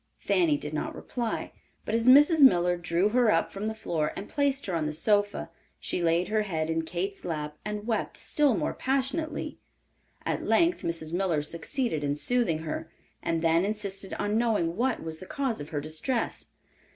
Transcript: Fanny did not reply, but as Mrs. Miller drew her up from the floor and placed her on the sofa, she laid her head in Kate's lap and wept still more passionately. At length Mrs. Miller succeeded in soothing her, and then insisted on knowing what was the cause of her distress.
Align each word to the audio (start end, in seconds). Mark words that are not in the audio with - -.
Fanny 0.17 0.57
did 0.57 0.73
not 0.73 0.95
reply, 0.95 1.51
but 1.85 1.93
as 1.93 2.07
Mrs. 2.07 2.41
Miller 2.41 2.75
drew 2.75 3.09
her 3.09 3.29
up 3.31 3.51
from 3.51 3.67
the 3.67 3.75
floor 3.75 4.13
and 4.15 4.27
placed 4.27 4.65
her 4.65 4.73
on 4.73 4.87
the 4.87 4.93
sofa, 4.93 5.51
she 5.79 6.01
laid 6.01 6.27
her 6.29 6.41
head 6.41 6.71
in 6.71 6.81
Kate's 6.81 7.23
lap 7.23 7.55
and 7.63 7.85
wept 7.85 8.17
still 8.17 8.57
more 8.57 8.73
passionately. 8.73 9.59
At 10.25 10.43
length 10.47 10.81
Mrs. 10.81 11.13
Miller 11.13 11.43
succeeded 11.43 12.03
in 12.03 12.15
soothing 12.15 12.63
her, 12.63 12.89
and 13.21 13.43
then 13.43 13.63
insisted 13.63 14.15
on 14.15 14.39
knowing 14.39 14.75
what 14.75 15.03
was 15.03 15.19
the 15.19 15.27
cause 15.27 15.61
of 15.61 15.69
her 15.69 15.79
distress. 15.79 16.47